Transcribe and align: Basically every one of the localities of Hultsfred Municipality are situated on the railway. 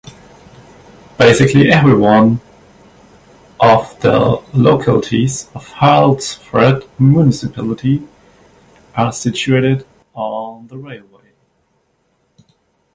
Basically 1.19 1.69
every 1.69 1.93
one 1.95 2.41
of 3.59 3.99
the 4.01 4.41
localities 4.51 5.47
of 5.53 5.67
Hultsfred 5.73 6.89
Municipality 6.97 8.07
are 8.97 9.11
situated 9.11 9.85
on 10.15 10.65
the 10.65 10.77
railway. 10.79 11.33